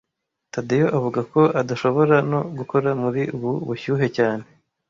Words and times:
Tadeyo 0.53 0.87
avuga 0.97 1.19
ko 1.31 1.41
adashobora 1.61 2.15
no 2.31 2.39
gukora 2.57 2.89
muri 3.01 3.21
ubu 3.35 3.51
bushyuhe 3.67 4.07
cyane 4.17 4.43